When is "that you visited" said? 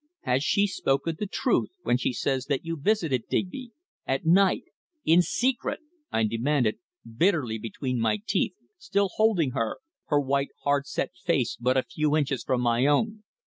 2.47-3.27